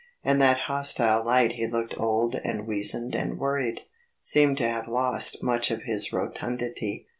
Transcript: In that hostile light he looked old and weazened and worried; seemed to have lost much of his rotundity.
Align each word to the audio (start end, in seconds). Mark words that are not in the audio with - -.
In 0.23 0.39
that 0.39 0.61
hostile 0.61 1.23
light 1.23 1.51
he 1.51 1.67
looked 1.67 1.93
old 1.95 2.33
and 2.33 2.65
weazened 2.65 3.13
and 3.13 3.37
worried; 3.37 3.81
seemed 4.19 4.57
to 4.57 4.67
have 4.67 4.87
lost 4.87 5.43
much 5.43 5.69
of 5.69 5.83
his 5.83 6.11
rotundity. 6.11 7.07